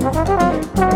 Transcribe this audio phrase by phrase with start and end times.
[0.00, 0.91] ¡Gracias!